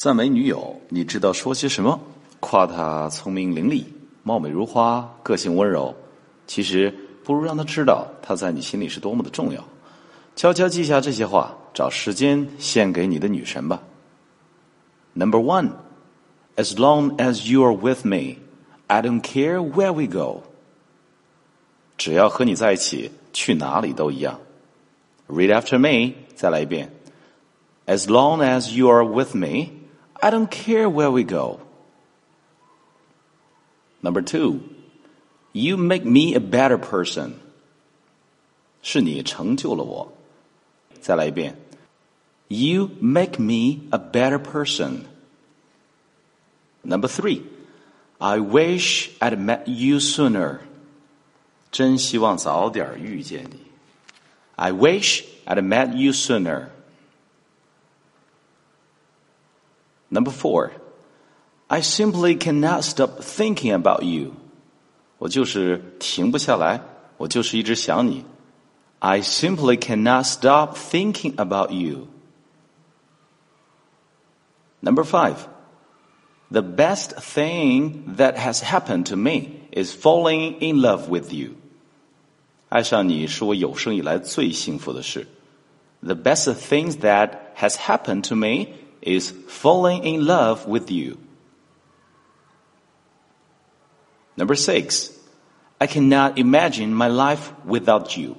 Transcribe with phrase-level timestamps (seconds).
[0.00, 2.00] 赞美女友，你知道说些什么？
[2.40, 3.84] 夸她聪明伶俐、
[4.22, 5.94] 貌美如花、个性温柔。
[6.46, 6.90] 其实
[7.22, 9.62] 不如让她知道她在你心里是多么的重要。
[10.36, 13.82] 悄悄记下这些话，找时间献给你的女神吧。
[15.12, 15.72] Number one,
[16.56, 18.38] as long as you are with me,
[18.86, 20.44] I don't care where we go.
[21.98, 24.40] 只要和你在一起，去哪里都一样。
[25.28, 26.90] Read after me，再来一遍。
[27.84, 29.78] As long as you are with me,
[30.21, 31.59] I don't care where we go.
[34.01, 34.61] Number two,
[35.53, 37.33] you make me a better person.
[38.81, 40.13] 是你成就了我。
[41.01, 41.55] 再来一遍。
[42.47, 45.05] You make me a better person.
[46.83, 47.41] Number three,
[48.19, 50.59] I wish I'd met you sooner.
[51.71, 53.59] 真希望早点遇见你。
[54.55, 56.67] I wish I'd met you sooner.
[60.09, 60.71] Number four,
[61.67, 64.33] I simply cannot stop thinking about you.
[65.17, 66.81] 我就是停不下来，
[67.17, 68.25] 我就是一直想你。
[68.99, 72.07] I simply cannot stop thinking about you.
[74.81, 75.47] Number five,
[76.51, 81.55] the best thing that has happened to me is falling in love with you.
[82.69, 85.27] 爱上你是我有生以来最幸福的事。
[86.01, 88.67] The best thing that has happened to me
[89.01, 91.17] is falling in love with you.
[94.37, 95.11] Number six,
[95.79, 98.35] I cannot imagine my life without you.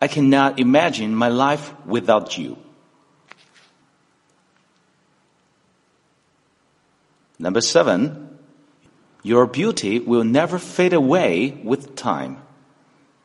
[0.00, 2.58] I cannot imagine my life without you.
[7.38, 8.38] Number seven,
[9.22, 12.36] your beauty will never fade away with time.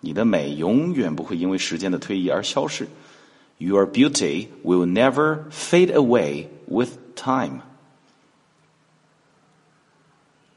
[0.01, 2.87] 你的美永远不会因为时间的推移而消逝。
[3.63, 7.61] Your beauty will never fade away with time.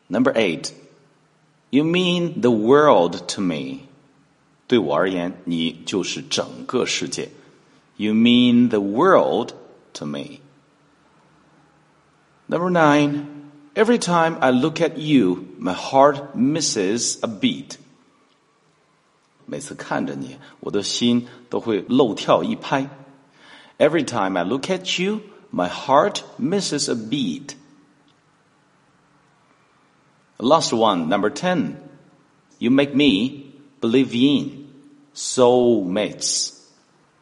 [0.08, 0.72] Number eight,
[1.70, 3.88] you mean the world to me.
[4.68, 7.28] 对我而言，你就是整个世界。
[7.96, 9.52] You mean the world
[9.94, 10.40] to me.
[12.46, 13.26] Number nine,
[13.74, 17.78] every time I look at you, my heart misses a beat.
[19.46, 22.88] 每次看着你，我的心都会漏跳一拍。
[23.78, 25.20] Every time I look at you,
[25.52, 27.54] my heart misses a beat.
[30.38, 31.76] Last one, number 10.
[32.58, 34.68] You make me believe in
[35.14, 36.50] soulmates.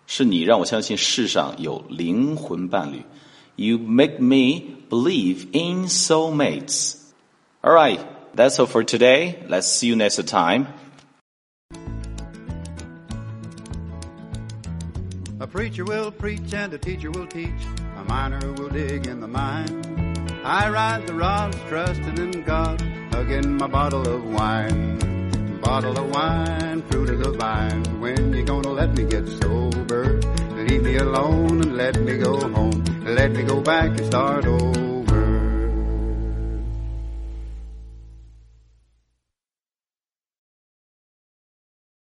[0.07, 3.03] 是你让我相信世上有灵魂伴侣。
[3.57, 6.97] You make me believe in soulmates.
[7.63, 8.01] All right,
[8.35, 9.37] that's all for today.
[9.49, 10.67] Let's see you next time.
[15.56, 17.62] Preacher will preach and a teacher will teach.
[17.96, 19.72] A miner will dig in the mine.
[20.44, 22.82] I ride the rods, trusting in God,
[23.14, 25.62] hugging my bottle of wine.
[25.62, 28.02] Bottle of wine, fruit of the vine.
[28.02, 30.20] When you gonna let me get sober?
[30.58, 32.84] Leave me alone and let me go home.
[33.06, 34.95] Let me go back and start over.